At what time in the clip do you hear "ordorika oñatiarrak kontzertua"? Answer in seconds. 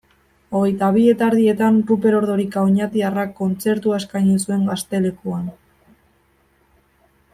2.19-4.01